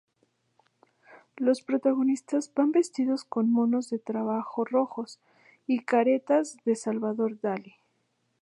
[1.37, 5.19] Los protagonistas van vestidos con monos de trabajo rojos
[5.67, 7.75] y caretas de Salvador Dalí.